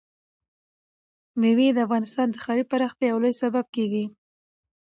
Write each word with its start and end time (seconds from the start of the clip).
مېوې 1.39 1.67
د 1.73 1.77
افغانستان 1.85 2.27
د 2.31 2.35
ښاري 2.43 2.63
پراختیا 2.71 3.07
یو 3.07 3.21
لوی 3.23 3.33
سبب 3.41 3.65
کېږي. 3.75 4.05